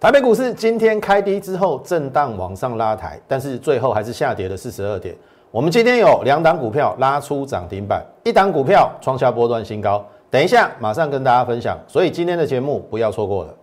[0.00, 5.12] 台北股市今天开低之后震荡往上拉抬，但是最后还是下跌了四十二点。
[5.50, 10.06] 我们今天有两档股票拉出涨停板，一档股票创下波段新高。
[10.30, 13.54] 等一下马上跟大家分享，所以今天的节目不要错过了。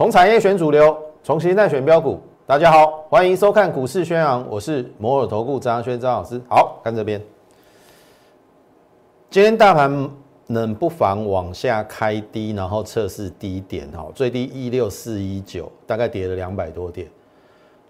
[0.00, 2.18] 从产业选主流，从形态选标股。
[2.46, 6.40] 大家好，欢迎收看股市宣扬，我是摩尔投顾张轩张老师。
[6.48, 7.20] 好看这边，
[9.28, 10.10] 今天大盘
[10.46, 17.06] 能不妨往下开低，然后测试低点哈，最低一六四一九，大概跌了两百多点。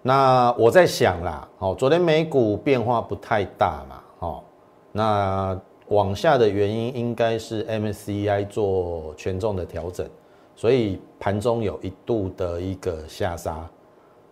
[0.02, 4.42] 那我在想啦，哦，昨天美股变化不太大嘛，哦，
[4.90, 5.56] 那
[5.86, 10.04] 往下的原因应该是 MSCI 做权重的调整。
[10.60, 13.66] 所以盘中有一度的一个下杀，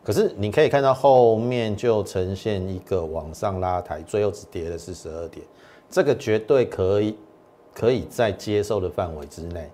[0.05, 5.43] 可是你可以看到后面就呈现一个往上拉抬，最后只跌了四十二点，
[5.89, 7.17] 这个绝对可以
[7.73, 9.71] 可以在接受的范围之内。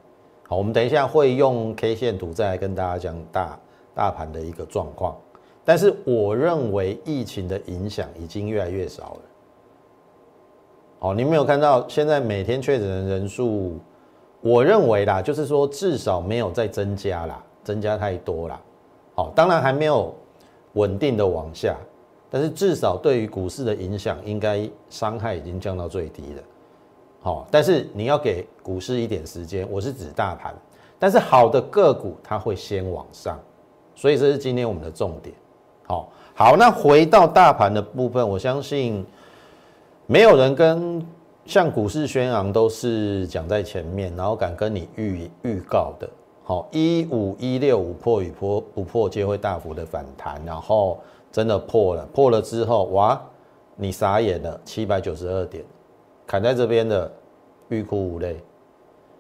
[0.47, 3.59] 好，我们等一下会用 K 线图再来跟大家讲大
[3.93, 5.17] 大盘的一个状况，
[5.65, 9.21] 但是我认为疫情的影响已经越来越少了。
[11.01, 13.77] 好，你没有看到现在每天确诊的人数？
[14.45, 18.61] 我认为啦，就是说至少没有再增加啦，增加太多啦。
[19.15, 20.15] 好，当然还没有
[20.75, 21.75] 稳定的往下，
[22.29, 26.43] 但是至少对于股市的影响，应该伤害已经降到最低了。
[27.23, 30.55] 好，但是你要给股市一点时间，我是指大盘，
[30.99, 33.41] 但是好的个股它会先往上，
[33.95, 35.35] 所以这是今天我们的重点。
[35.87, 39.07] 好，好，那回到大盘的部分，我相信
[40.05, 41.03] 没有人跟。
[41.45, 46.09] 像股市宣扬都是讲在前面，然后敢跟你预预告的，
[46.43, 50.99] 好一五一六五破与破不破皆会大幅的反弹，然后
[51.31, 53.21] 真的破了，破了之后哇，
[53.77, 55.63] 你傻眼了，七百九十二点，
[56.27, 57.13] 砍在这边的
[57.69, 58.43] 欲哭无泪。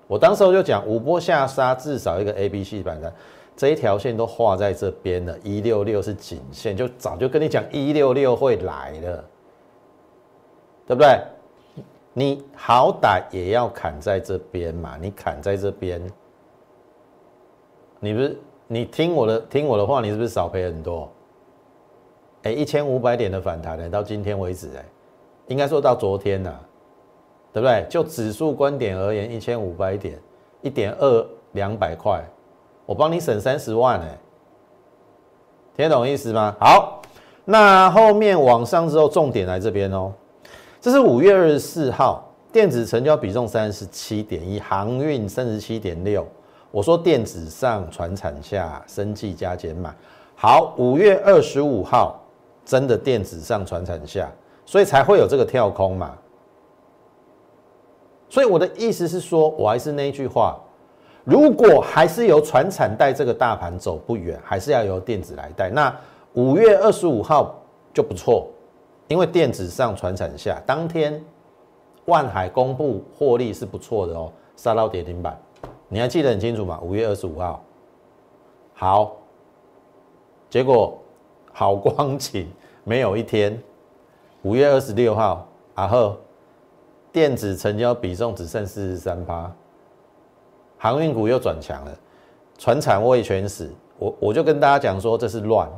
[0.06, 3.12] 我当时候就讲五波下杀至少一个 A B C 反弹，
[3.54, 9.24] 这一条线都画在这边了，一六六是颈线，就早就跟你讲一六六会来了，
[10.86, 11.18] 对不对？
[12.16, 16.00] 你好歹也要砍在这边嘛，你砍在这边，
[17.98, 18.38] 你不是
[18.68, 21.10] 你听我的听我的话，你是不是少赔很多？
[22.44, 24.84] 哎，一千五百点的反弹呢，到今天为止，哎，
[25.48, 26.54] 应该说到昨天呐，
[27.52, 27.84] 对不对？
[27.90, 30.16] 就指数观点而言，一千五百点，
[30.62, 32.24] 一点二两百块，
[32.86, 34.18] 我帮你省三十万哎，
[35.76, 36.54] 听懂意思吗？
[36.60, 37.02] 好，
[37.44, 40.12] 那后面往上之后，重点来这边哦。
[40.84, 46.28] 这是五月二十四号，电子成交比重三十七点一，航运三十七点六。
[46.70, 49.94] 我说电子上，船产下，生计加减码。
[50.36, 52.20] 好，五月二十五号，
[52.66, 54.30] 真的电子上，船产下，
[54.66, 56.12] 所以才会有这个跳空嘛。
[58.28, 60.60] 所以我的意思是说，我还是那句话，
[61.24, 65.70] 如果还是由船产带这个大盘走不远，还是要由电子来带。
[65.70, 65.90] 那
[66.34, 67.58] 五月二十五号
[67.94, 68.50] 就不错。
[69.08, 71.22] 因为电子上传产下，当天
[72.06, 75.38] 万海公布获利是不错的哦，杀到跌停板，
[75.88, 76.80] 你还记得很清楚吗？
[76.82, 77.62] 五月二十五号，
[78.72, 79.16] 好，
[80.48, 80.98] 结果
[81.52, 82.50] 好光景
[82.82, 83.62] 没有一天，
[84.42, 86.16] 五月二十六号，然后
[87.12, 89.52] 电子成交比重只剩四十三趴，
[90.78, 91.98] 航运股又转强了，
[92.56, 95.70] 船产未全死，我我就跟大家讲说这是乱，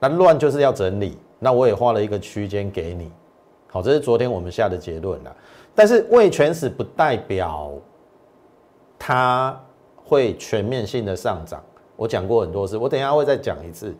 [0.00, 1.16] 那乱就是要整理。
[1.38, 3.12] 那我也画了一个区间给你，
[3.68, 5.36] 好，这是昨天我们下的结论了。
[5.74, 7.70] 但是未全死不代表
[8.98, 9.58] 它
[9.94, 11.62] 会全面性的上涨。
[11.96, 13.94] 我讲过很多次，我等一下会再讲一次。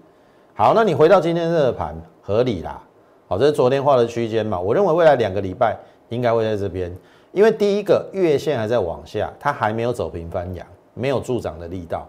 [0.54, 2.82] 好，那你回到今天这个盘合理啦。
[3.28, 4.58] 好，这是昨天画的区间嘛？
[4.58, 5.76] 我认为未来两个礼拜
[6.08, 6.90] 应该会在这边，
[7.32, 12.08] 因为第一个月线还在往下，它还没有走平翻阳，没有助涨的力道。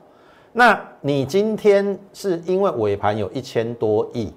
[0.53, 4.31] 那你今天是因为尾盘有一千多亿。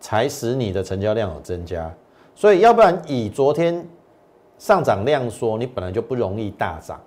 [0.00, 1.94] 才使你的成交量有增加，
[2.34, 3.86] 所以要不然以昨天
[4.58, 6.98] 上涨量说，你本来就不容易大涨，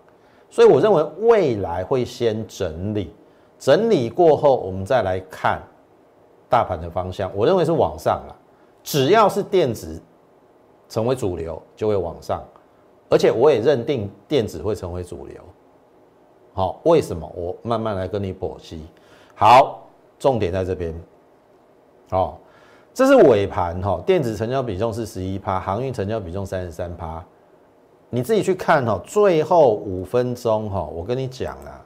[0.47, 3.11] 所以我认为未来会先整理，
[3.57, 5.59] 整理过后我们再来看
[6.47, 8.35] 大盘的方向，我认为是往上了，
[8.83, 9.99] 只要是电子
[10.87, 12.43] 成为主流就会往上，
[13.09, 15.35] 而且我也认定电子会成为主流。
[16.53, 17.27] 好，为什么？
[17.35, 18.85] 我慢慢来跟你剖析。
[19.33, 19.81] 好，
[20.19, 20.93] 重点在这边。
[22.11, 22.39] 好。
[22.93, 27.23] 这是尾盘哈，电子成交比重是十一趴，航运成交比重三十三趴。
[28.09, 31.81] 你自己去看哈，最后五分钟哈，我跟你讲啦，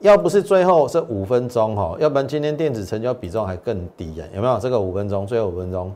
[0.00, 4.26] 要不是最后这五分钟哈，要不然今天电子成交比重还更低呀？
[4.34, 5.26] 有没有这个五分钟？
[5.26, 5.94] 最后五分钟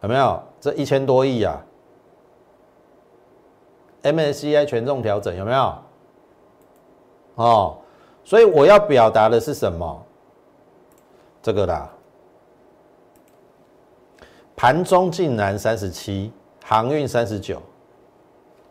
[0.00, 1.62] 有没有这一千多亿啊
[4.02, 5.74] ？MSCI 权重调整有没有？
[7.34, 7.76] 哦，
[8.24, 10.02] 所以我要表达的是什么？
[11.42, 11.90] 这个啦，
[14.58, 16.32] 盘中竟然三十七，
[16.64, 17.62] 航运三十九，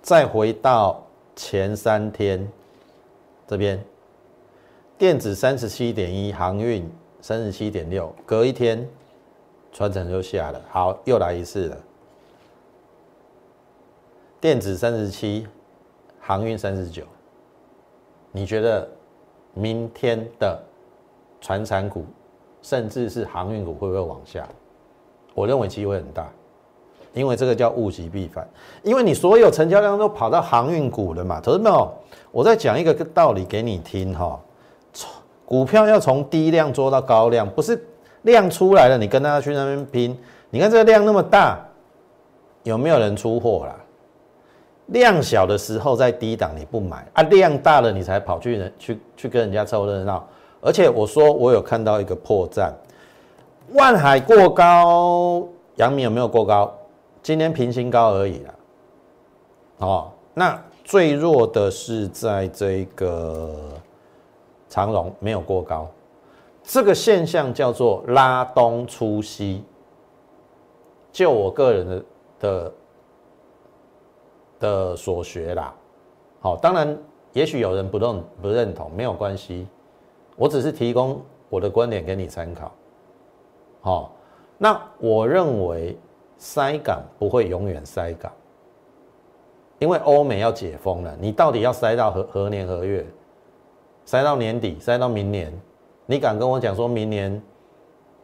[0.01, 1.01] 再回到
[1.34, 2.45] 前三天。
[3.48, 3.81] 这边
[4.98, 6.92] 电子三十七点一，航运
[7.22, 8.86] 三十七点六，隔一天
[9.72, 10.62] 传承就下了。
[10.69, 11.78] 好，又来一次了。
[14.42, 15.48] 电子三十七，
[16.19, 17.06] 航运三十九。
[18.33, 18.86] 你觉得
[19.54, 20.62] 明天的
[21.40, 22.04] 船产股，
[22.62, 24.45] 甚至是航运股会不会往下？
[25.38, 26.28] 我认为机会很大，
[27.13, 28.50] 因为这个叫物极必反，
[28.81, 31.88] 因为你所有成交量都跑到航运股了嘛，投资没有？
[32.31, 34.39] 我再讲一个道理给你听哈，
[35.45, 37.80] 股票要从低量做到高量，不是
[38.24, 40.18] 量出来了你跟大家去那边拼。
[40.50, 41.63] 你看这个量那么大，
[42.63, 43.75] 有没有人出货啦？
[44.88, 50.28] 量小的时候在低档你不买啊，量大了你才跑去人去去跟人家凑热闹。
[50.62, 52.72] 而且我说我有看到一个破绽，
[53.74, 56.74] 万海过高，阳明有没有过高？
[57.22, 58.54] 今天平行高而已啦。
[59.80, 60.62] 哦，那。
[60.88, 63.54] 最弱的是在这个
[64.69, 65.86] 长荣没有过高，
[66.64, 69.66] 这个现象叫做拉东出西。
[71.12, 72.06] 就我个人的
[72.40, 72.74] 的
[74.62, 75.75] 的所学啦，
[76.40, 76.98] 好，当然
[77.34, 79.68] 也许有人不认不认同，没有关系，
[80.38, 82.72] 我只是提供我的观点给你参考。
[83.88, 84.12] 好，
[84.57, 85.98] 那我认为
[86.38, 88.30] 塞港不会永远塞港。
[89.80, 93.06] 因为欧美要解封了，你到底要塞到何何年何月？
[94.04, 95.57] 塞到年底，塞到明年？
[96.06, 97.42] 你敢跟我讲说明年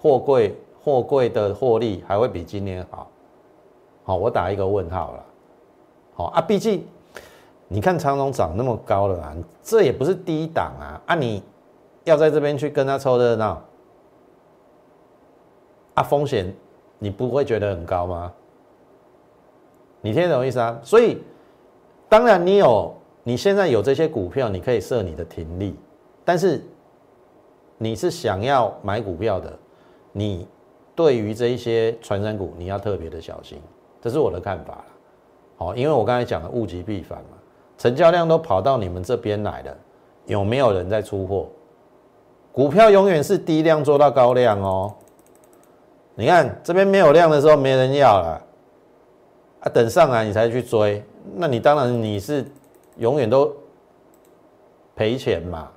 [0.01, 3.09] 货柜货柜的获利还会比今年好？
[4.03, 5.25] 好，我打一个问号了。
[6.13, 6.85] 好啊，毕竟
[7.69, 9.33] 你看长隆涨那么高了啊，
[9.63, 10.99] 这也不是低档啊。
[11.05, 11.41] 啊，你
[12.03, 13.61] 要在这边去跟他凑热闹，
[15.95, 16.53] 啊，风险
[16.99, 18.33] 你不会觉得很高吗？
[20.01, 20.79] 你听懂意思啊？
[20.83, 21.21] 所以。
[22.09, 22.93] 当然，你有
[23.23, 25.75] 你现在有这些股票，你可以设你的停利，
[26.23, 26.63] 但是
[27.79, 29.51] 你是想要买股票的，
[30.11, 30.47] 你
[30.93, 33.59] 对于这一些传染股，你要特别的小心，
[33.99, 34.85] 这是我的看法了。
[35.57, 37.37] 好，因为我刚才讲的物极必反嘛，
[37.79, 39.75] 成交量都跑到你们这边来了，
[40.27, 41.47] 有没有人在出货？
[42.51, 44.93] 股票永远是低量做到高量哦。
[46.15, 48.41] 你看这边没有量的时候，没人要了，
[49.61, 51.03] 啊，等上来你才去追。
[51.35, 52.45] 那你当然你是
[52.97, 53.51] 永远都
[54.95, 55.69] 赔钱嘛。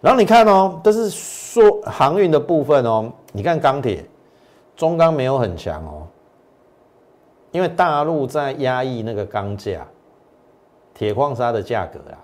[0.00, 3.12] 然后你看哦，这是说航运的部分哦。
[3.32, 4.04] 你看钢铁，
[4.76, 6.06] 中钢没有很强哦，
[7.50, 9.86] 因为大陆在压抑那个钢价、
[10.94, 12.16] 铁矿砂的价格啊。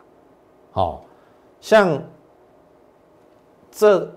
[0.71, 1.05] 好，
[1.61, 2.03] 像
[3.71, 4.11] 这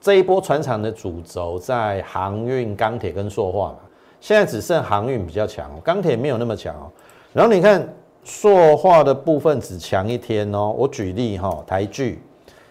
[0.00, 3.78] 这一波船厂的主轴在航运、钢铁跟塑化嘛，
[4.20, 6.90] 现在只剩航运比较强，钢铁没有那么强哦。
[7.32, 7.88] 然后你看
[8.22, 12.20] 塑化的部分只强一天哦，我举例哈，台剧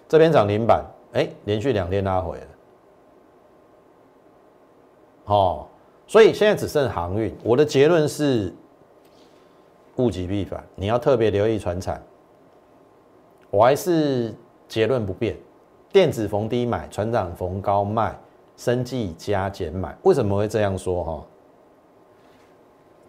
[0.07, 2.47] 这边涨停板，哎，连续两天拉回了，
[5.25, 5.67] 哦，
[6.05, 7.35] 所以现在只剩航运。
[7.43, 8.53] 我的结论是
[9.95, 11.99] 物极必反，你要特别留意船厂。
[13.49, 14.31] 我还是
[14.67, 15.35] 结论不变，
[15.91, 18.17] 电子逢低买，船长逢高卖，
[18.57, 19.95] 生计加减买。
[20.03, 21.23] 为什么会这样说哈？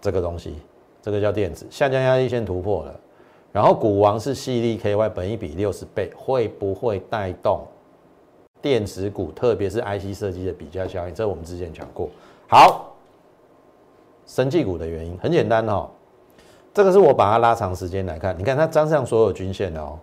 [0.01, 0.57] 这个东西。
[1.03, 2.95] 这个叫电子下降压力线突破了，
[3.53, 7.63] 然后股王是细粒 KY，本一比六十倍，会不会带动
[8.61, 11.15] 电子股，特别是 IC 设计的比较效应？
[11.15, 12.11] 这我们之前讲过。
[12.49, 12.93] 好，
[14.27, 15.89] 生技股的原因很简单哦，
[16.75, 19.99] 这个是我把它拉长时间来看，你看它沾上所有均线哦，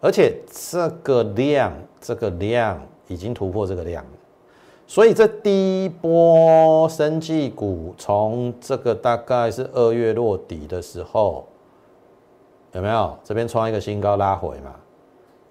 [0.00, 0.38] 而且
[0.70, 4.04] 这个量，这个量已经突破这个量。
[4.86, 11.46] 所以这第一波生技股从这个大概是二月落底的时候，
[12.72, 14.74] 有没有这边创一个新高拉回嘛？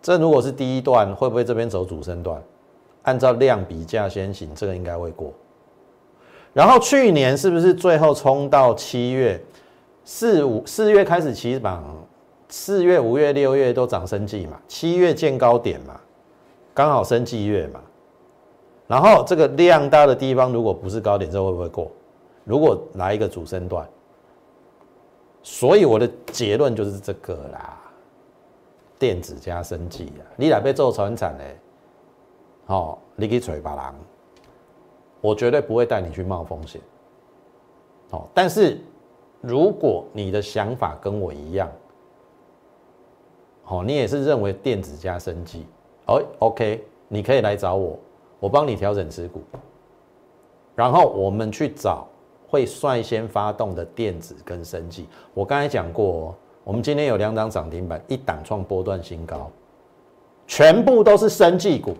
[0.01, 2.42] 这如果是第一段，会不会这边走主升段？
[3.04, 5.32] 按照量比价先行，这个应该会过。
[6.54, 9.39] 然后去年是不是最后冲到七月
[10.04, 11.84] 四五四月开始起榜，
[12.50, 14.60] 四月五月六月都涨生技嘛？
[14.68, 16.00] 七月见高点嘛？
[16.74, 17.82] 刚好生技月嘛？
[18.88, 21.92] 然后这个量大的地方，如果不是高点，这会不会过？
[22.46, 23.88] 如果来一个主升段，
[25.44, 27.77] 所以我的结论就是这个啦。
[29.00, 31.56] 电子加生技啊，你俩被做船产嘞，
[32.66, 33.94] 好，你去锤巴狼，
[35.22, 36.82] 我绝对不会带你去冒风险。
[38.10, 38.82] 好，但是
[39.39, 41.70] 如果你的想法跟我一样，
[43.69, 45.65] 好，你也是认为电子加生技，
[46.05, 48.00] 哦，OK，你可以来找我，
[48.39, 49.41] 我帮你调整持股，
[50.74, 52.07] 然后我们去找
[52.47, 55.05] 会率先发动的电子跟生技。
[55.33, 56.33] 我刚才讲过。
[56.63, 59.50] 我们今天有两档涨停板，一档创波段新高，
[60.47, 61.93] 全部都是生技股，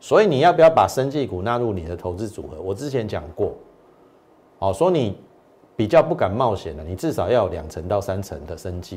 [0.00, 2.60] 所以你要不要把生技股纳入你的投资组合？
[2.60, 3.54] 我之前讲过，
[4.58, 5.16] 哦，说你
[5.76, 8.96] 比较不敢冒险的，你至少要有两成到三成的生技；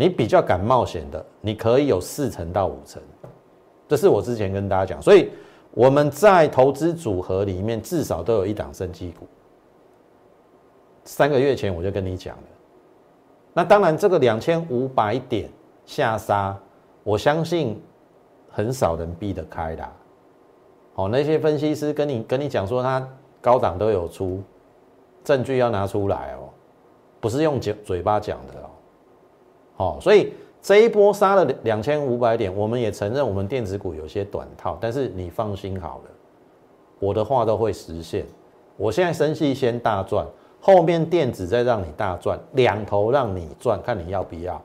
[0.00, 3.02] 你比较敢冒险的，你可以有四成到五成。
[3.86, 5.30] 这是我之前跟大家讲，所以
[5.72, 9.26] 我们在投资组合里面至少都有一档生技股。
[11.04, 12.42] 三个月前我就跟你讲了。
[13.52, 15.50] 那当然，这个两千五百点
[15.84, 16.56] 下杀，
[17.04, 17.78] 我相信
[18.50, 19.86] 很少人避得开的。
[20.94, 23.06] 哦，那些分析师跟你跟你讲说，他
[23.42, 24.42] 高档都有出
[25.22, 26.48] 证据要拿出来哦，
[27.20, 28.69] 不是用嘴嘴巴讲的哦。
[29.80, 36.10] 哦，所以这一波杀了两千五百点，我们也承认我们电子股有些短套，但是你放心好了，
[36.98, 38.26] 我的话都会实现。
[38.76, 40.26] 我现在生气先大赚。
[40.62, 44.60] 后面电子再让你大赚，两头让你赚，看你要不要。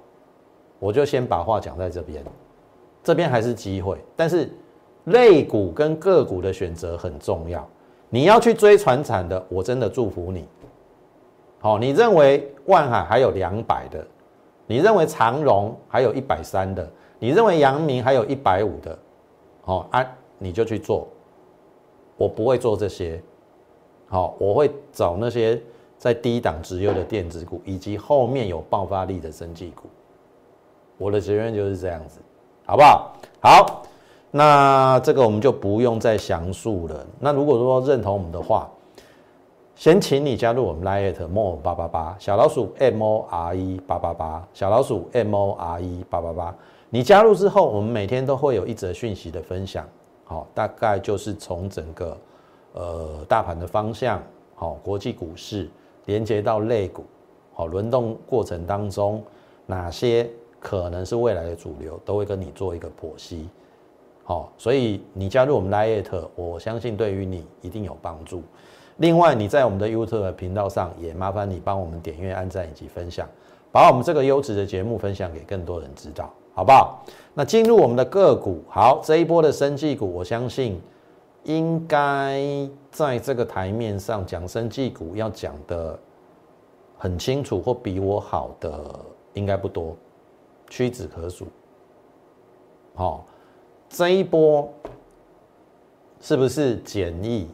[0.78, 2.22] 我就先把话讲在这边，
[3.02, 4.50] 这边还是机会，但是
[5.06, 7.66] 类股跟个股的选择很重要。
[8.10, 10.46] 你要去追船产的，我真的祝福你。
[11.60, 14.06] 好，你认为万海还有两百的，
[14.68, 18.98] 你认为长荣还有一百三的，你认为阳明还有一百五的，
[19.64, 20.06] 好啊，
[20.38, 21.08] 你就去做。
[22.18, 23.22] 我不会做这些，
[24.08, 25.62] 好，我会找那些。
[25.98, 29.84] 在低档直优的电子股，以及后面有爆发力的生技股，
[30.98, 32.20] 我的结论就是这样子，
[32.66, 33.14] 好不好？
[33.42, 33.84] 好，
[34.30, 37.08] 那这个我们就不用再详述了。
[37.18, 38.70] 那如果说认同我们的话，
[39.76, 46.56] 先请你加入我们 Lite More 八八八小老鼠 M O R E 八八八小老鼠 M O R E 八八八。
[46.90, 49.86] 你加入之后，我们每天都会有一则讯息的分享，
[50.24, 52.18] 好，大概就是从整个
[52.72, 54.24] 呃大盘的方向，
[54.56, 55.70] 好，国际股市。
[56.06, 57.04] 连接到类股，
[57.52, 59.24] 好轮动过程当中，
[59.66, 60.30] 哪些
[60.60, 63.50] 可能是未来的主流，都会跟你做一个剖析，
[64.24, 68.44] 好，所以你加入我们 Lite，我相信对于你一定有帮助。
[68.98, 73.28] 另外，你在我们的 YouTube 频道上，也麻烦你帮我们点阅、按赞以及分享，
[73.72, 77.04] 把我们这个优质的节目分享给更多人知道，好不好？
[77.34, 80.82] 那进入我们的个股，好，这一波的生技股，我相信。
[81.48, 82.42] 应该
[82.90, 86.00] 在这个台面上讲生技股要讲的
[86.98, 89.00] 很清楚，或比我好的
[89.34, 89.96] 应该不多，
[90.72, 91.46] 屈指可数。
[92.96, 93.28] 好，
[93.88, 94.68] 这一波
[96.20, 97.48] 是不是简易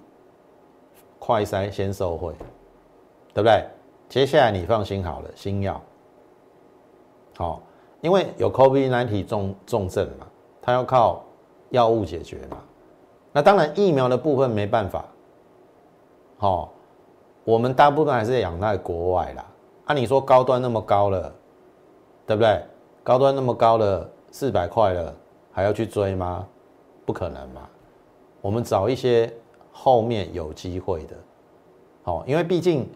[1.24, 2.34] 快筛先受惠，
[3.32, 3.64] 对不对？
[4.10, 5.80] 接下来你放心好了，新药，
[7.38, 7.62] 好，
[8.02, 10.26] 因为有 COVID-19 重重症嘛，
[10.60, 11.24] 它要靠
[11.70, 12.58] 药物解决嘛。
[13.32, 15.06] 那当然，疫苗的部分没办法，
[16.40, 16.74] 好，
[17.44, 19.46] 我们大部分还是仰赖国外啦。
[19.86, 21.32] 按你说高端那么高了，
[22.26, 22.64] 对不对？
[23.04, 25.16] 高端那么高了，四百块了，
[25.52, 26.48] 还要去追吗？
[27.06, 27.62] 不可能嘛。
[28.42, 29.32] 我们找一些
[29.72, 31.16] 后面有机会的，
[32.04, 32.88] 好，因为毕竟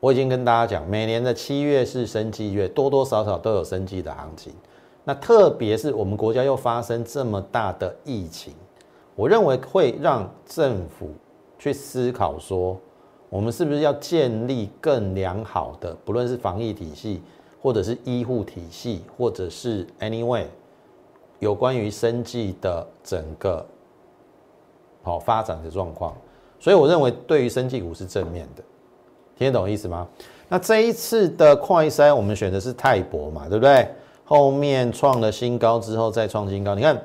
[0.00, 4.52] 我已经跟大家讲，每年的七月是生计月，多多少少都有生计的行情。
[5.04, 8.52] 那特别是我们国家又发生这么大的疫情。
[9.16, 11.10] 我认为会让政府
[11.58, 12.78] 去思考说，
[13.28, 17.20] 我们是不是要建立更良好的，不论是防疫体系，
[17.60, 20.44] 或者是医护体系，或者是 anyway
[21.40, 23.66] 有关于生计的整个
[25.08, 26.14] 好发展的状况。
[26.60, 28.62] 所以我认为对于生技股是正面的，
[29.36, 30.06] 听得懂意思吗？
[30.48, 33.88] 那这一次的快筛，我们选的是泰博嘛，对不对？
[34.24, 37.00] 后面创了新高之后再创新高，你看。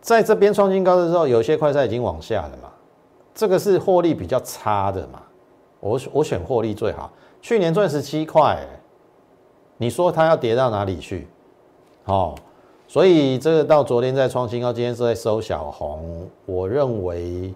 [0.00, 2.68] 在这边创新高的时候，有些快赛已经往下了嘛，
[3.32, 5.22] 这个是获利比较差的嘛，
[5.78, 7.08] 我我选获利最好。
[7.40, 8.58] 去年赚十七块，
[9.76, 11.28] 你说它要跌到哪里去？
[12.06, 12.34] 哦，
[12.92, 16.28] 所以这个到昨天在创新高，今天是在收小红。
[16.44, 17.54] 我认为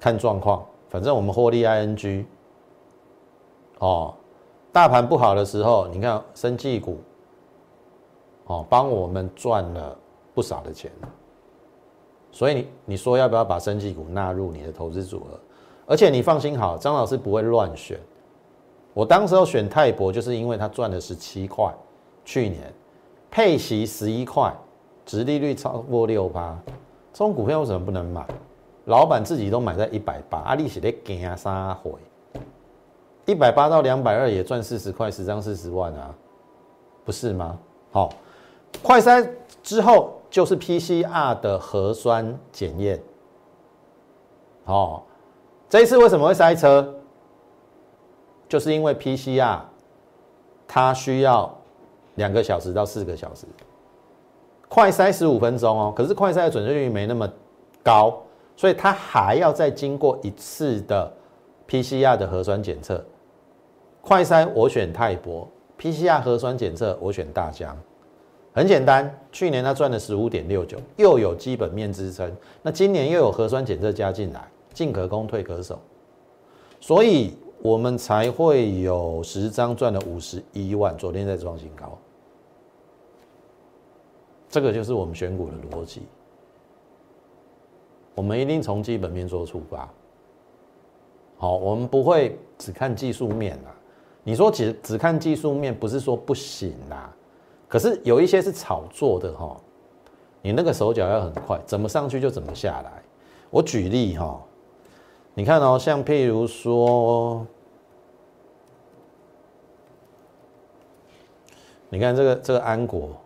[0.00, 2.24] 看状况，反正我们获利 ing。
[3.78, 4.12] 哦，
[4.72, 6.98] 大盘不好的时候，你看生技股，
[8.46, 9.96] 哦，帮我们赚了
[10.34, 10.90] 不少的钱。
[12.32, 15.38] 所以你你说要不要把生技股纳入你的投资组合？
[15.86, 18.00] 而且你放心好，张老师不会乱选。
[18.94, 21.72] 我当时候选泰博，就是因为他赚了十七块，
[22.24, 22.74] 去年
[23.30, 24.52] 配息十一块，
[25.04, 26.56] 殖利率超过六趴，
[27.12, 28.26] 这种股票为什么不能买？
[28.86, 31.92] 老板自己都买在一百八，阿利是在惊啥回？
[33.26, 36.12] 一百八到两百二也赚四十块，十张四十万啊，
[37.04, 37.58] 不是吗？
[37.92, 38.12] 好，
[38.82, 39.28] 快筛
[39.62, 43.00] 之后就是 PCR 的核酸检验。
[44.64, 45.02] 哦，
[45.68, 46.94] 这一次为什么会塞车？
[48.48, 49.60] 就是因为 PCR
[50.66, 51.52] 它需要
[52.16, 53.46] 两个小时到四个小时，
[54.72, 57.30] 快筛十五分钟哦，可是快筛的准确率没那么
[57.82, 58.22] 高。
[58.56, 61.12] 所以它还要再经过一次的
[61.68, 63.04] PCR 的核酸检测，
[64.00, 65.46] 快筛我选泰博
[65.78, 67.76] ，PCR 核酸检测我选大疆，
[68.54, 75.78] 很简单，去年它赚了十五点六九，又有基本面支撑，那今年又有核酸检测加进来，进可攻退可守，
[76.80, 81.98] 所以我们才会有十张赚了五十一万，昨天在创新高，
[84.52, 86.02] 这个就是我们选股的逻辑。
[88.14, 89.88] 我们一定从基本面做出发，
[91.38, 93.74] 好，我们不会只看技术面啦。
[94.22, 97.10] 你说只只看技术面，不是说不行啦，
[97.66, 99.58] 可是有一些是炒作的哈，
[100.42, 103.02] 你那个手脚要很快，怎么上去就怎么下来。
[103.48, 104.38] 我举例哈，
[105.32, 107.46] 你看哦，像譬如说，
[111.88, 113.16] 你看这个这个安国，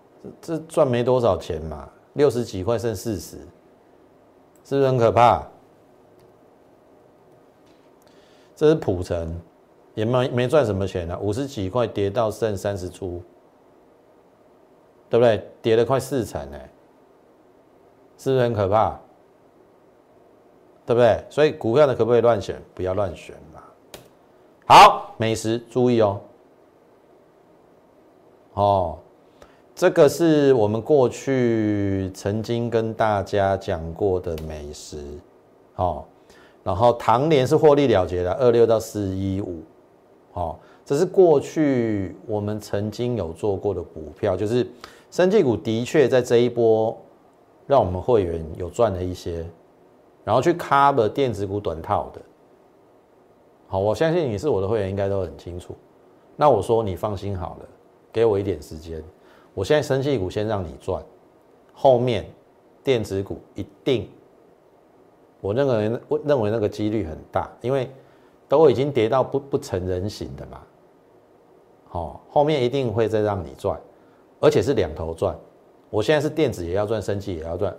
[0.40, 3.38] 这赚没多少钱嘛，六十几块剩四十。
[4.64, 5.46] 是不是很可怕？
[8.56, 9.40] 这是普成，
[9.94, 13.22] 也没没赚什么钱啊，五十几块跌到剩三十出，
[15.08, 15.48] 对不对？
[15.62, 16.68] 跌了快四成哎，
[18.18, 18.98] 是不是很可怕？
[20.84, 21.24] 对不对？
[21.30, 22.60] 所以股票的可不可以乱选？
[22.74, 23.62] 不要乱选嘛。
[24.66, 26.20] 好，美食注意哦。
[28.54, 28.98] 哦。
[29.76, 34.96] 这个是我们过去曾经跟大家讲过的美食，
[35.74, 36.02] 哦，
[36.64, 39.60] 然后唐联是获利了结的，二六到四一五，
[40.32, 44.66] 哦，这是过去我们曾经有做过的股票，就是
[45.10, 46.96] 生技股的确在这一波
[47.66, 49.44] 让我们会员有赚了一些，
[50.24, 52.20] 然后去 cover 电子股短套的，
[53.68, 55.76] 好，我相信你是我的会员，应该都很清楚。
[56.34, 57.68] 那我说你放心好了，
[58.10, 59.04] 给我一点时间。
[59.56, 61.02] 我现在生气股先让你赚，
[61.72, 62.26] 后面
[62.84, 64.06] 电子股一定，
[65.40, 67.90] 我认为我认为那个几率很大，因为
[68.46, 70.60] 都已经跌到不不成人形的嘛，
[71.92, 73.80] 哦，后面一定会再让你赚，
[74.40, 75.34] 而且是两头赚。
[75.88, 77.74] 我现在是电子也要赚，生气也要赚，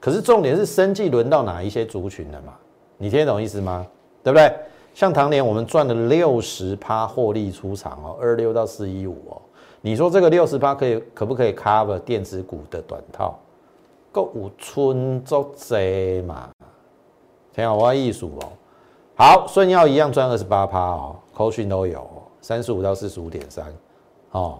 [0.00, 2.54] 可是重点是生气轮到哪一些族群了嘛？
[2.96, 3.86] 你听得懂意思吗？
[4.22, 4.50] 对不对？
[4.94, 9.42] 像唐年我们赚了六十趴获利出场哦，二六到四一五哦。
[9.80, 13.38] 你说这个六十八可以可不可以 cover 电子股的短套？
[14.10, 16.50] 够五春做贼嘛？
[17.52, 18.48] 挺好玩艺术哦。
[19.14, 22.06] 好，顺耀一样赚二十八趴哦，扣讯都有
[22.40, 23.72] 三十五到四十五点三
[24.32, 24.58] 哦。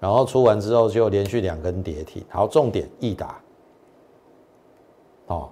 [0.00, 2.24] 然后出完之后就连续两根跌停。
[2.30, 3.38] 好，重点易达
[5.26, 5.50] 哦，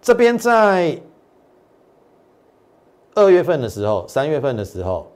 [0.00, 1.00] 这边在
[3.14, 5.10] 二月份的时候，三月份的时候。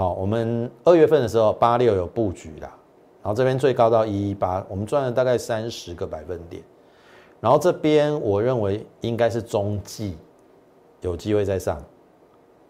[0.00, 2.74] 好，我们二月份的时候八六有布局啦，
[3.22, 6.62] 然后这边最高到一一八，我们赚了大概三十个百分点，
[7.38, 10.16] 然后这边我认为应该是中继，
[11.02, 11.78] 有机会再上，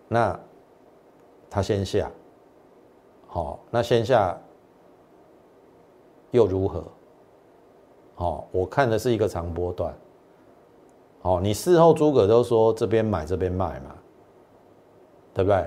[0.08, 0.36] 那
[1.48, 2.10] 它先下，
[3.28, 4.36] 好，那先下
[6.32, 6.82] 又如何？
[8.16, 9.94] 好，我看的是一个长波段，
[11.22, 13.94] 好，你事后诸葛都说这边买这边卖嘛，
[15.32, 15.64] 对不对？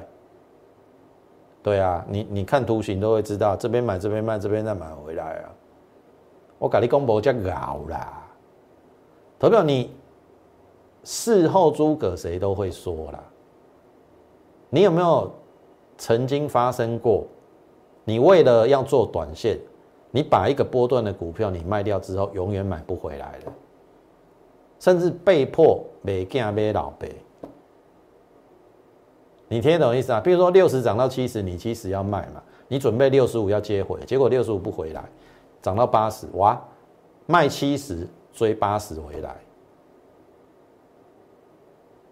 [1.63, 5.49] 对啊，你你看图形都会知道，这边买这边卖，这边再买回来啊。
[6.59, 8.21] 我跟你公布这搞啦，
[9.39, 9.91] 投票你
[11.03, 13.23] 事后诸葛谁都会说啦。
[14.69, 15.31] 你有没有
[15.97, 17.25] 曾经发生过？
[18.03, 19.57] 你为了要做短线，
[20.11, 23.53] 你把一个波段的股票你卖掉之后，永远买不回来了，
[24.79, 27.15] 甚至被迫没惊买老辈。
[29.47, 30.19] 你听得懂意思啊？
[30.19, 32.41] 比如说六十涨到七十，你七十要卖嘛？
[32.67, 35.03] 你准备六十五要接回，结果六十五不回来，
[35.61, 36.59] 涨到八十，哇，
[37.27, 39.35] 卖七十追八十回来，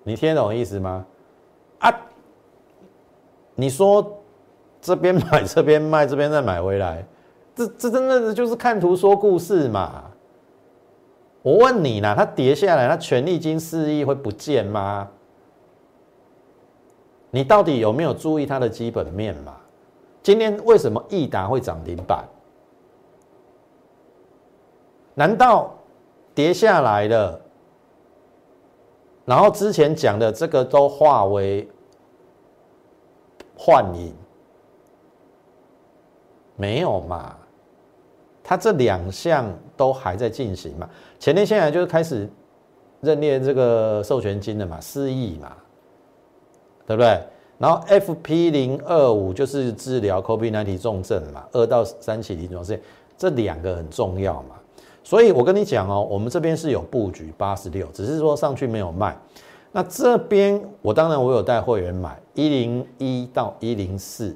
[0.04, 1.06] 你听得懂意思吗？
[1.80, 1.92] 啊，
[3.56, 4.22] 你说
[4.80, 7.04] 这边买 这边卖，这边再买回来，
[7.56, 10.04] 这这真的就是看图说故事嘛？
[11.42, 15.10] 我问你啦，它跌下来，它权利金四亿会不见吗？
[17.32, 19.56] 你到底有没有注意它的基本面嘛？
[20.22, 22.24] 今天为什么易达会涨停板？
[25.16, 25.74] 难道
[26.36, 27.42] 跌下来了，
[29.26, 31.68] 然后之前讲的这个都化为
[33.58, 34.14] 幻影？
[36.56, 37.36] 没有嘛？
[38.44, 40.90] 它这两项都还在进行嘛？
[41.18, 42.30] 前天现在就是开始
[43.00, 45.56] 认列这个授权金的嘛，四亿嘛，
[46.86, 47.20] 对不对？
[47.58, 52.82] 然后 FP 零二五就是治疗 COVID-19 重症嘛，二到三期临床试验，
[53.16, 54.56] 这两个很重要嘛。
[55.04, 59.16] 所以我跟你讲哦，我们这边是有布局八十六，只是说上去没有卖。
[59.72, 64.36] 那这边我当然我有带会员买一零一到一零四。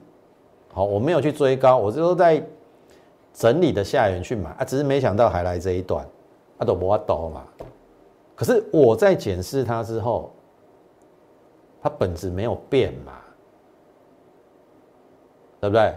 [0.72, 2.44] 好，我没有去追高，我就在
[3.34, 6.06] 整理的下缘去买啊，只是没想到还来这一段，
[6.58, 7.44] 啊都不阿抖嘛。
[8.36, 10.32] 可是我在检视它之后，
[11.86, 13.14] 它本质没有变嘛，
[15.62, 15.94] 对不对？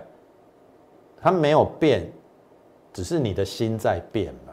[1.18, 2.12] 它没有变，
[2.92, 4.53] 只是你的心在变嘛。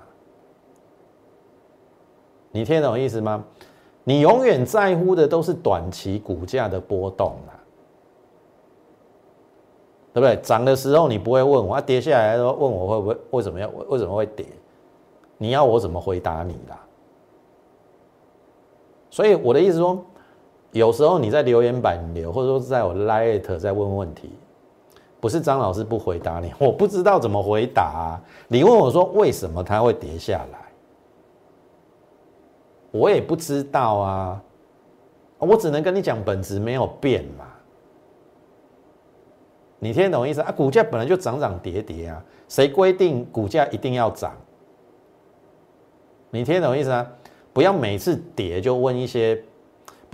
[2.52, 3.44] 你听懂意思吗？
[4.06, 7.52] 你永远在乎的都是短期股价的波动啊。
[10.14, 10.38] 对不对？
[10.42, 14.46] 涨的时候你不会问我，啊，跌下来的问我会不会为什么要为什么会跌？
[15.38, 16.80] 你要我怎么回答你啦？
[19.10, 20.02] 所以我的意思说，
[20.76, 24.30] 有时候你在留言板留，或者说在我 Lite 在问问题，
[25.22, 28.20] 不是张老师不回答你， 我不知道怎么回答。
[28.50, 30.60] 你问我说为什么它会跌下来，
[32.92, 34.44] 我也不知道啊，
[35.38, 37.46] 我只能跟你讲本质没有变嘛。
[39.80, 40.52] 你听懂意思啊？
[40.52, 44.34] 股价本来就涨涨跌跌啊，谁规定股价一定要涨？
[46.32, 47.10] 你听懂意思啊？
[47.54, 49.42] 不要每次跌就问一些，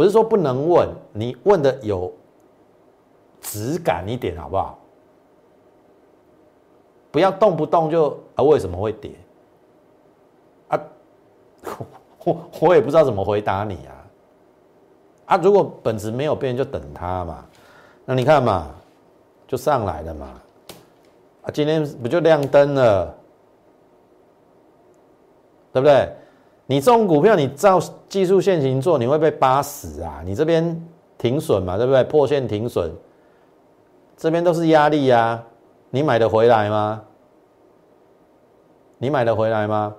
[0.02, 2.12] 不是说不能问，你问的有
[3.40, 4.80] 质感一点好不好？
[7.12, 9.12] 不要动不动就啊为什么会跌？
[10.70, 10.82] 啊，
[12.26, 13.94] 我我也不知道怎么回答你啊。
[15.28, 17.46] 啊，如果本质没有变，就等它嘛。
[18.04, 18.72] 那你看嘛。
[19.48, 20.28] 就上来了嘛，
[21.44, 23.14] 啊，今天不就亮灯了，
[25.74, 26.10] 对不对？
[26.72, 30.22] 你这种股票，你照技术线型做，你会被扒死啊！
[30.24, 32.02] 你这边停损嘛，对不对？
[32.06, 32.90] 破线停损，
[34.16, 35.44] 这边都是压力呀，
[35.90, 37.02] 你买得回来吗？
[39.00, 39.94] 你买得回来吗？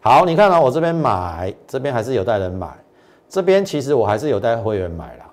[0.00, 2.76] 好，你看到我这边买，这边还是有带人买，
[3.28, 5.30] 这边其实我还是有带会员买啦，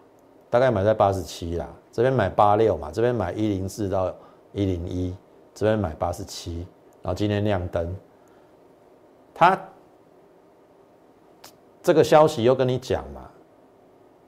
[0.52, 1.68] 大概买在八十七啦。
[1.92, 4.14] 这边买八六嘛，这边买一零四到
[4.54, 5.16] 一零一，
[5.56, 6.58] 这边买八十七，
[7.02, 7.92] 然后今天亮灯，
[9.34, 9.60] 它
[11.86, 13.30] 这个消息又跟你讲嘛，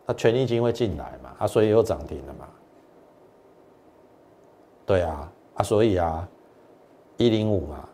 [0.06, 2.48] 他权益金会进来嘛，啊，所以又涨停了嘛，
[4.86, 6.30] 对啊，啊，所以啊，
[7.18, 7.90] 一零五嘛，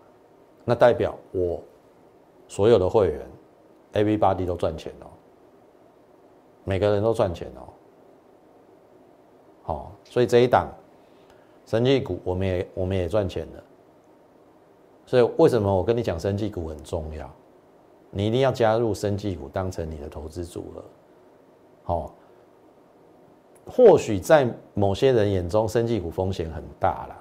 [0.65, 1.63] 那代表我
[2.45, 3.25] 所有的会员
[3.93, 5.07] ，everybody 都赚钱哦，
[6.65, 7.63] 每个人都赚钱哦。
[9.61, 10.67] 好，所以这一档，
[11.65, 13.63] 生技股我们也我们也赚钱了。
[15.05, 17.33] 所以为什么我跟你讲生技股很重要？
[18.15, 20.83] 你一定要加入生技股当成你的投资组合。
[21.83, 22.13] 好，
[23.65, 27.17] 或许在某些人眼中，生技股风险很大啦。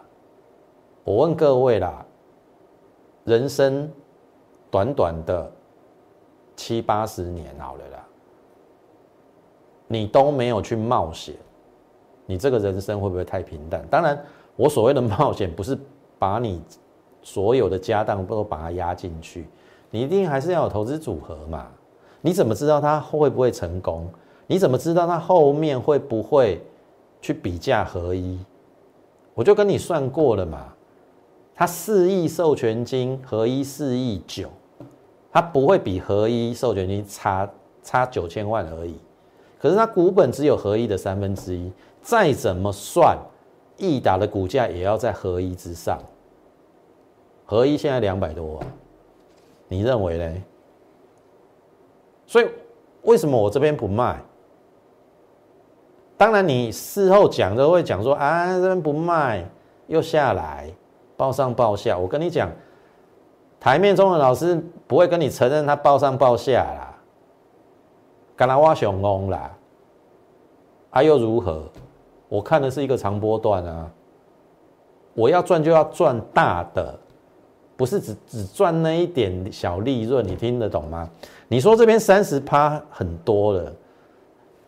[1.03, 2.05] 我问各位啦，
[3.25, 3.91] 人生
[4.71, 5.51] 短短的
[6.55, 8.07] 七八十年好了啦，
[9.89, 11.35] 你都没有去冒险。
[12.27, 13.85] 你这个人生会不会太平淡？
[13.89, 14.23] 当然，
[14.55, 15.77] 我所谓的冒险不是
[16.19, 16.63] 把你
[17.23, 19.49] 所有的家当都把它压进去，
[19.93, 21.69] 你一定还是要有投资组合嘛。
[22.21, 24.11] 你怎么知道它会不会成功？
[24.49, 26.61] 你怎么知道它后面会不会
[27.21, 28.41] 去比价合一？
[29.35, 30.73] 我就跟你算过了嘛，
[31.55, 34.49] 它四亿授权金合一四亿九，
[35.31, 37.49] 它不会比合一授权金差
[37.83, 38.97] 差九千万而已。
[39.61, 41.71] 可是它股本只有合一的三分之一。
[42.03, 43.17] 再怎么算，
[43.77, 45.97] 易达的股价也要在合一之上。
[47.45, 48.67] 合一现在两百多万，
[49.73, 50.43] 你认为呢？
[52.27, 52.49] 所以
[53.03, 54.23] 为什么我这边不卖？
[56.17, 59.45] 当然，你事后讲都会讲说啊，这边不卖
[59.89, 60.71] 又下来，
[61.17, 61.99] 报上报下。
[61.99, 62.49] 我跟你讲，
[63.59, 64.55] 台面中的老师
[64.87, 66.95] 不会跟你承认他报上报下啦，
[68.37, 69.51] 干拉挖熊翁啦，
[70.91, 71.65] 啊又如何？
[72.29, 73.91] 我看的是一个长波段啊，
[75.15, 76.99] 我要赚就要赚大的，
[77.83, 81.11] 不是只只赚那一点小利润，你听得懂吗？
[81.49, 83.73] 你说这边三十趴很多了，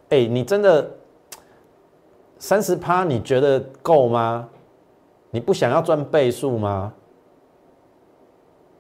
[0.09, 0.90] 哎，你真的
[2.40, 4.48] 三十趴你觉得够吗？
[5.31, 6.92] 你不想要赚倍数吗？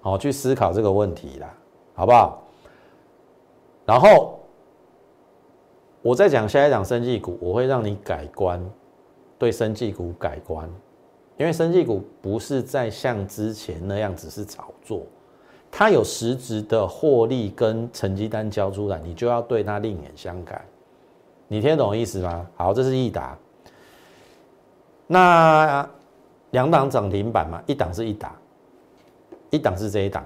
[0.00, 1.54] 好去思考这个问题啦，
[1.94, 2.42] 好不好？
[3.86, 4.40] 然后
[6.02, 8.60] 我再讲下一档生技股，我会让你改观，
[9.38, 10.68] 对生技股改观，
[11.36, 15.02] 因为生技股不是在像之前那样只是炒作，
[15.70, 20.64] 它有实质的获利跟成绩单交出来，你就要对它另眼相看。
[21.48, 22.46] 你听懂意思吗？
[22.56, 23.36] 好，这是一打。
[25.06, 25.88] 那
[26.52, 28.32] 两档涨停板嘛，一档是一档，
[29.50, 30.24] 一档是这一档。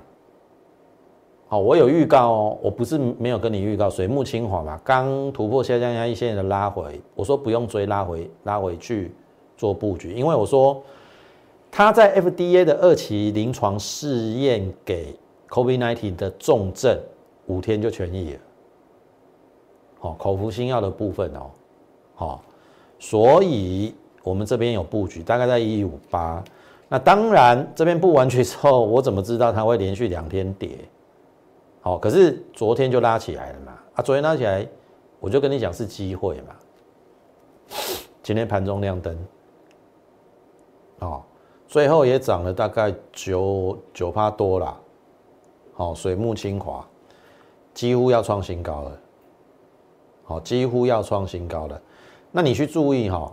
[1.49, 9.11] 好，我有预告哦，我不是没有跟你预告，水木清华嘛，刚突破下降压一线的拉回，我说不用追，拉回拉回去
[9.57, 10.83] 做布局，因为我说
[11.79, 15.17] 他在 FDA 的二期临床试验给
[15.49, 16.99] COVID-19 的重症
[17.47, 18.41] 五天就痊愈了，
[20.01, 21.51] 好，口服新药的部分哦，
[22.17, 22.43] 好，
[22.99, 26.43] 所以我们这边有布局，大概在一五八，
[26.88, 30.81] 那当然这边布完局之后，我怎么知道它会连续两天跌？
[31.81, 33.79] 好，可是昨天就拉起来了嘛？
[33.95, 34.67] 啊，昨天拉起来，
[35.21, 36.57] 我就跟你讲是机会嘛。
[38.21, 39.17] 今天盘中亮灯，
[40.99, 41.23] 哦，
[41.68, 44.76] 最后也涨了大概九九趴多啦。
[45.74, 46.85] 好，水木清华
[47.72, 48.98] 几乎要创新高了。
[50.24, 51.81] 好，几乎要创新高了。
[52.33, 53.33] 那你去注意哈，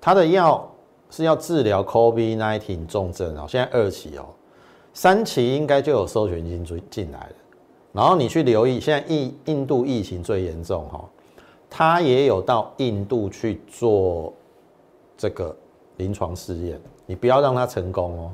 [0.00, 0.70] 它的药
[1.10, 4.26] 是要治疗 COVID-19 重症哦，现在二期哦。
[4.92, 7.34] 三期应该就有授权金追进来了，
[7.92, 11.04] 然后你去留意，现在印印度疫情最严重哈，
[11.68, 14.32] 他也有到印度去做
[15.16, 15.54] 这个
[15.96, 18.32] 临床试验，你不要让他成功哦，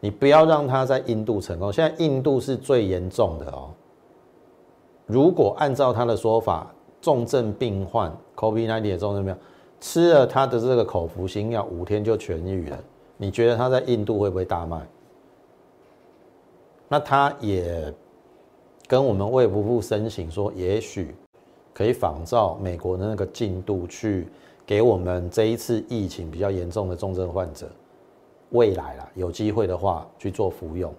[0.00, 3.70] 你不要让他在印度成功，现在印度是最严重的哦，
[5.06, 9.36] 如果按照他的说法，重症病患 COVID-19 重症病，
[9.80, 12.78] 吃了他的这个口服新药五天就痊愈了，
[13.16, 14.80] 你觉得他在印度会不会大卖？
[16.88, 17.92] 那他也
[18.86, 21.14] 跟我们卫福部申请说，也许
[21.72, 24.28] 可以仿照美国的那个进度，去
[24.66, 27.68] 给我们这一次疫情比较严重的重症患者，
[28.50, 30.92] 未来啦有机会的话去做服用。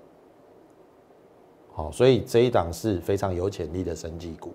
[1.74, 4.54] 好，所以这一档是非常有潜力的生技股。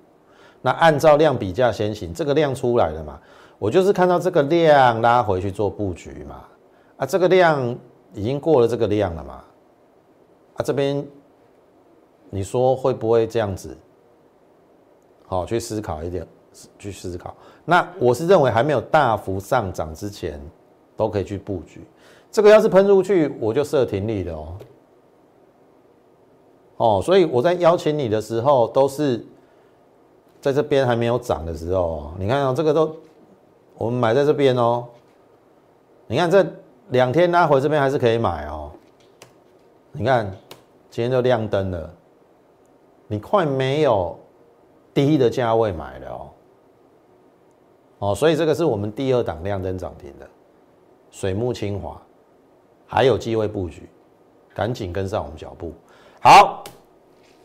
[0.62, 3.20] 那按照量比价先行，这个量出来了嘛？
[3.58, 6.44] 我就是看到这个量拉回去做布局嘛。
[6.96, 7.76] 啊，这个量
[8.14, 9.44] 已经过了这个量了嘛？
[10.54, 11.06] 啊，这边。
[12.32, 13.76] 你说会不会这样子？
[15.26, 16.24] 好，去思考一点，
[16.78, 17.34] 去思考。
[17.64, 20.40] 那我是认为还没有大幅上涨之前，
[20.96, 21.82] 都可以去布局。
[22.30, 24.56] 这个要是喷出去，我就设停利了哦。
[26.76, 29.24] 哦，所以我在邀请你的时候，都是
[30.40, 32.12] 在这边还没有涨的时候。
[32.18, 32.96] 你看，这个都
[33.76, 34.86] 我们买在这边哦。
[36.06, 36.44] 你看这
[36.88, 38.70] 两天拉回这边还是可以买哦。
[39.92, 40.24] 你看
[40.90, 41.94] 今天就亮灯了。
[43.06, 44.16] 你快没有
[44.94, 46.30] 低的价位买了哦，
[48.00, 50.26] 哦，所以这个是我们第二档亮灯涨停的
[51.10, 52.00] 水木清华，
[52.86, 53.88] 还有机会布局，
[54.54, 55.72] 赶紧跟上我们脚步。
[56.20, 56.64] 好，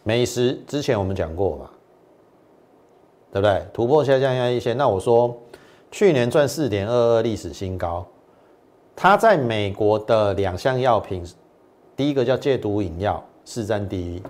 [0.04, 1.70] 美食之前我们讲过嘛，
[3.34, 3.66] 对不对？
[3.74, 5.38] 突破下降压一线，那我说
[5.92, 8.06] 去年赚四点二二历史新高，
[8.96, 11.22] 它在美国的两项药品，
[11.98, 14.24] 第一个叫戒毒饮料，市占第一。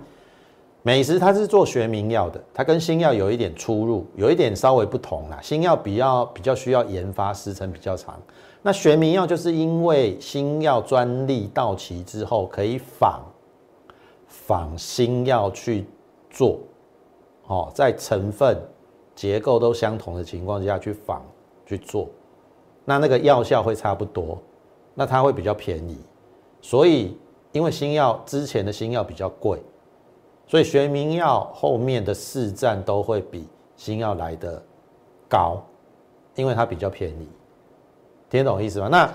[0.86, 5.40] 美食它是做学名药的，它跟新药有一点出入，有一点稍微不同啦。
[5.42, 8.22] 新药比较比较需要研发时程比较长，
[8.62, 13.20] 那学名药就是因为新药专利到期之后可以仿
[14.28, 15.86] 仿新药去
[16.30, 16.60] 做，
[17.48, 18.56] 哦，在成分
[19.12, 21.20] 结构都相同的情况下去仿
[21.66, 22.08] 去做，
[22.84, 24.38] 那那个药效会差不多，
[24.94, 25.98] 那它会比较便宜，
[26.60, 27.18] 所以
[27.50, 29.60] 因为新药之前的新药比较贵。
[30.46, 34.62] 所以学名药后面的市占都会比新药来的
[35.28, 35.62] 高，
[36.34, 37.28] 因为它比较便宜，
[38.30, 38.88] 听懂意思吗？
[38.88, 39.12] 那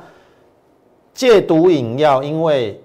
[1.14, 2.82] 戒毒饮药，因为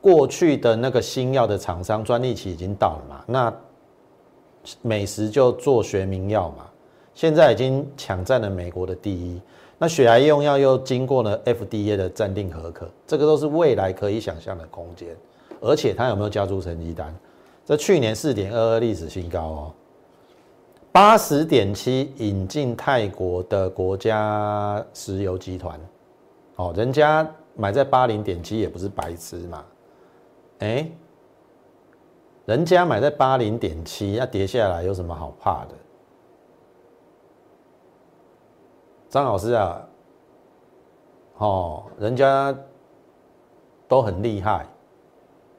[0.00, 3.54] 过去的那个新药的厂商专利期已经到了嘛，那
[4.82, 6.66] 美食就做学名药嘛，
[7.14, 9.40] 现在已经抢占了美国的第一。
[9.78, 15.16] 那血癌用药又经过了 FDA 的暂定合可，这个都是未来可以想象的空间，
[15.60, 17.14] 而且它有没有加注成绩单？
[17.68, 19.74] 这去年四点二二历史新高哦，
[20.90, 25.78] 八十点七引进泰国的国家石油集团，
[26.56, 29.62] 哦，人家买在八零点七也不是白痴嘛，
[30.60, 30.90] 哎，
[32.46, 35.74] 人家买在八零点七，那跌下来有什么好怕的？
[39.10, 39.86] 张老师啊，
[41.36, 42.56] 哦，人家
[43.86, 44.66] 都很厉害。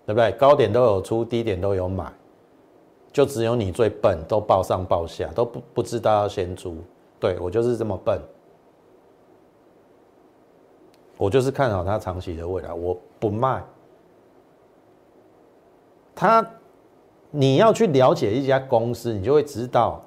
[0.10, 0.32] 对不对？
[0.40, 2.12] 高点都有出，低点都有买，
[3.14, 6.76] 就只有你最笨，都报上报下，都不不知道要先出。
[7.20, 8.20] 对我就是这么笨，
[11.16, 13.64] 我就是看好它长期的未来，我不卖。
[16.16, 16.44] 它，
[17.30, 20.02] 你要去了解一家公司，你就会知道，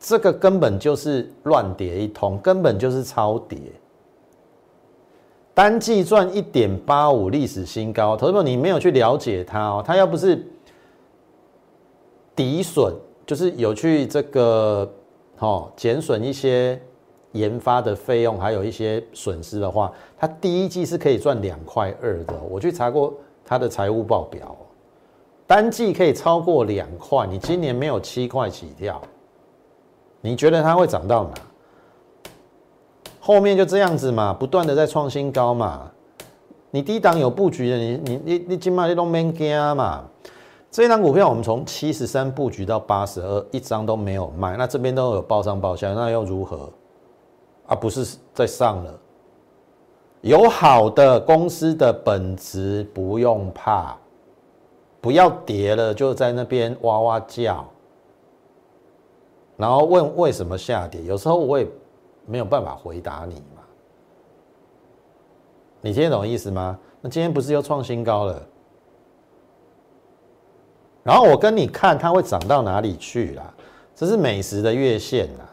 [0.00, 3.56] 这个根本就是乱跌一通，根本就是超跌。
[5.54, 8.16] 单季赚一点八五，历史新高。
[8.16, 10.44] 投资者，你没有去了解它哦，它要不是
[12.34, 12.92] 抵损，
[13.24, 14.92] 就是有去这个
[15.38, 16.80] 哦减损一些
[17.32, 22.34] 研发的费用，还有一些损失的话，它第一季是可以赚两块二的。
[22.50, 23.14] 我去查过
[23.44, 24.56] 它的财务报表，
[25.46, 27.28] 单季可以超过两块。
[27.28, 29.00] 你今年没有七块起跳，
[30.20, 31.34] 你觉得它会涨到哪？
[33.26, 35.90] 后面就这样子嘛，不断的在创新高嘛。
[36.70, 40.04] 你低档有布局的，你你你你今麦你都没加嘛。
[40.70, 44.58] 这一张股票我们从七十三布局到八十二，一张都没有卖。
[44.58, 46.68] 那这边都有报上报下，那又如何？
[47.66, 48.94] 啊，不是在上了。
[50.20, 53.96] 有好的公司的本质不用怕，
[55.00, 57.64] 不要跌了就在那边哇哇叫，
[59.56, 61.00] 然后问为什么下跌。
[61.04, 61.66] 有时候我也。
[62.26, 63.62] 没有办法回答你嘛？
[65.80, 66.78] 你听得懂意思吗？
[67.00, 68.42] 那今天不是又创新高了？
[71.02, 73.52] 然后我跟你看它会涨到哪里去啦？
[73.94, 75.48] 这是美食的月线啦，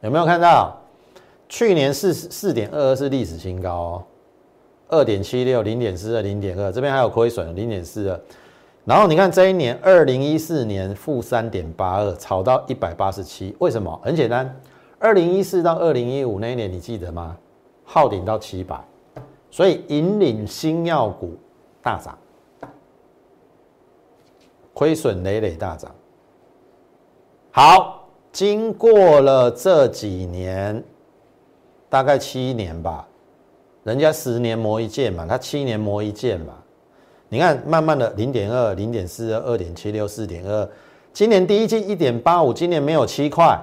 [0.00, 0.76] 有没有看到？
[1.48, 4.04] 去年四四点二二是历史新高哦，
[4.88, 8.20] 二点七六零点四二零点二，这边还有亏损零点四二。
[8.84, 14.00] 然后你看这一年，二零一四年负三点八二，炒到一百八十七，为什么？
[14.02, 14.58] 很简单，
[14.98, 17.36] 二零一四到二零一五那一年，你记得吗？
[17.84, 18.82] 耗顶到七百，
[19.50, 21.36] 所以引领新药股
[21.82, 22.18] 大涨，
[24.72, 25.94] 亏损累累大涨。
[27.50, 30.82] 好，经过了这几年，
[31.88, 33.06] 大概七年吧，
[33.84, 36.54] 人家十年磨一剑嘛，他七年磨一剑嘛。
[37.32, 40.68] 你看，慢慢的零点二、零点四二、二点七六、四点二，
[41.12, 43.56] 今年第一季一点八五，今年没有七块，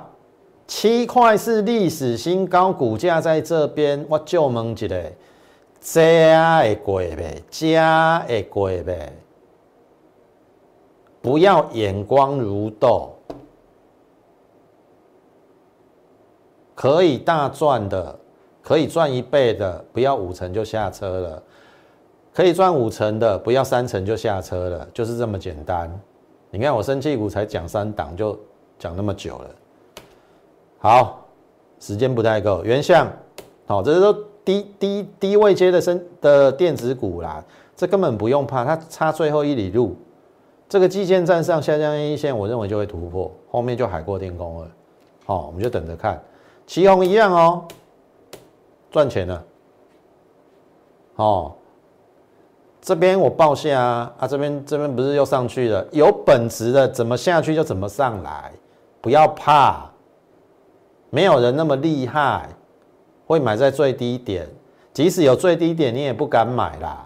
[0.66, 5.12] 七块是历史新高，股价在这边，我就问一个，
[5.82, 7.44] 加会贵呗？
[7.50, 9.12] 加会贵呗？
[11.22, 13.18] 不要眼光如豆，
[16.74, 18.18] 可以大赚的，
[18.62, 21.44] 可以赚一倍的，不要五成就下车了。
[22.38, 25.92] 可以赚五成的，不要三成就下车了，就是这么简单。
[26.52, 28.38] 你看我生气股才讲三档就
[28.78, 29.50] 讲那么久了。
[30.78, 31.26] 好，
[31.80, 32.62] 时间不太够。
[32.64, 33.12] 原相，
[33.66, 34.14] 好，这是都
[34.46, 37.44] 低低低位接的升的电子股啦，
[37.76, 39.96] 这根本不用怕，它差最后一里路。
[40.70, 44.68] 这个基建站上下降一线，我认为就会突破，后面就海阔天空了。
[45.26, 46.22] 好，我们就等着看。
[46.68, 47.66] 旗宏一样哦，
[48.92, 49.44] 赚钱了。
[51.16, 51.52] 哦。
[52.88, 55.86] 这边我报下啊啊，这边这边不是又上去了？
[55.92, 58.50] 有本质的怎么下去就怎么上来，
[59.02, 59.92] 不要怕，
[61.10, 62.48] 没有人那么厉害，
[63.26, 64.48] 会买在最低点，
[64.94, 67.06] 即使有最低点，你也不敢买啦。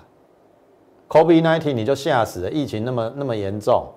[1.10, 3.88] COVID nineteen 你就吓死了，疫情那么那么严重，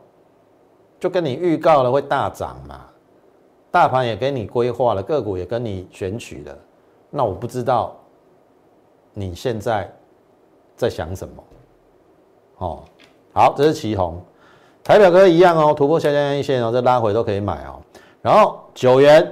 [0.99, 2.81] 就跟你预告了会大涨嘛，
[3.70, 6.59] 大盘也给你规划了，个股也跟你选取了，
[7.11, 7.94] 那我不知道
[9.12, 9.92] 你现在
[10.79, 11.44] 在想什么。
[12.59, 12.83] 哦，
[13.33, 14.21] 好，这是旗红，
[14.83, 17.81] 台表哥一样哦，突破下降一线哦，再拉回都可以买哦。
[18.23, 19.31] 然后九元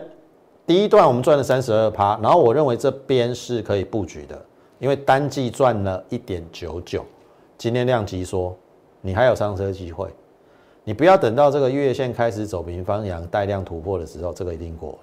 [0.67, 4.41] 第一段我们赚了三十二趴，然后我认为这边是可以布局的，
[4.79, 7.05] 因为单季赚了一点九九，
[7.57, 8.55] 今天量级说
[9.01, 10.09] 你还有上车机会，
[10.85, 14.99] 你不要等到这个月线开始走平方阳带量突破的时候，这个一定过了。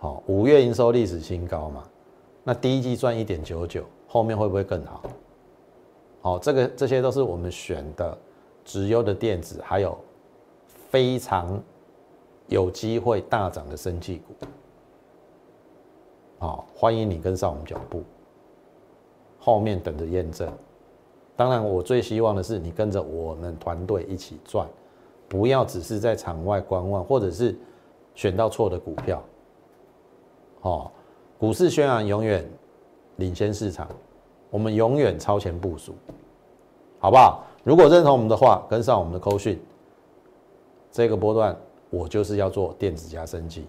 [0.00, 1.82] 好，五月营收历史新高嘛，
[2.44, 5.02] 那第一季赚一点九九，后面会不会更好？
[6.22, 8.16] 哦，这个这些都是我们选的
[8.64, 9.96] 直优的电子，还有
[10.90, 11.62] 非常
[12.48, 14.46] 有机会大涨的生技股。
[16.40, 18.02] 好，欢迎你跟上我们脚步，
[19.38, 20.52] 后面等着验证。
[21.36, 24.68] 当然，我最希望的是你跟着我们团队一起赚，
[25.28, 27.56] 不要只是在场外观望，或者是
[28.14, 29.22] 选到错的股票。
[30.62, 30.90] 哦，
[31.38, 32.44] 股市宣扬永远
[33.16, 33.88] 领先市场。
[34.50, 35.94] 我们永远超前部署，
[36.98, 37.44] 好不好？
[37.64, 39.60] 如果认同我们的话，跟上我们的扣讯，
[40.90, 41.54] 这个波段
[41.90, 43.66] 我就是要做电子加升级。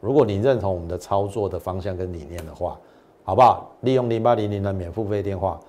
[0.00, 2.78] 如果你认同我们的操作的方向跟理念的话，
[3.24, 3.70] 好不好？
[3.80, 5.60] 利用零八零零的免付费电话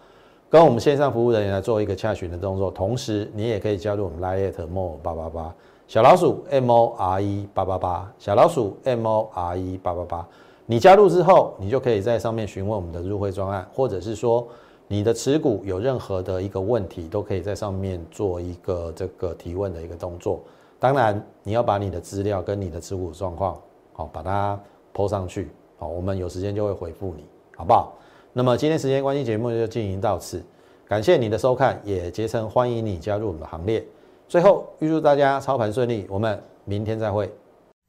[0.50, 5.54] 跟我们线上服务人员来做一个洽询的动作，同时你也可以加入我们 Line More 八八八
[5.88, 10.28] 小老鼠 M O R E 八八八小老鼠 M O R E 八八八。
[10.66, 14.48] 你加入之后，你就可以在上面询问我们的入会专案，或者是说
[14.88, 20.42] 你的持股有任何的一个问题，都可以在上面做一个这个提问的一个动作。
[20.80, 23.60] 当然，你要把你的资料跟你的持股状况，
[23.92, 24.60] 好把它
[24.94, 27.26] 抛上去，好，我们有时间就会回复你，
[27.58, 27.94] 好不好？
[28.32, 30.42] 那么今天时间关系，节目就进行到此。
[30.88, 33.86] 感谢你的收看，也竭诚欢迎你加入我们的行列。
[34.28, 37.30] 最后，预祝大家操盘顺利，我们明天再会。